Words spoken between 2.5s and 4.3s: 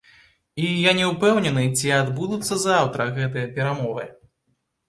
заўтра гэтыя перамовы.